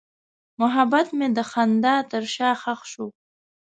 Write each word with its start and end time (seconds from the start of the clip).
محبت 0.61 1.07
مې 1.17 1.27
د 1.37 1.39
خندا 1.51 1.95
تر 2.11 2.23
شا 2.35 2.49
ښخ 2.61 2.81
شو. 2.91 3.07